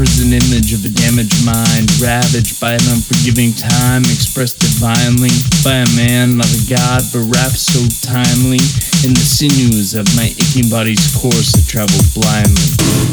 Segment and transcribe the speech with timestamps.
[0.00, 5.28] is image of a damaged mind, ravaged by an unforgiving time, expressed divinely
[5.62, 8.62] by a man, not a god, but wrapped so timely.
[9.04, 13.11] In the sinews of my aching body's course, that traveled blindly.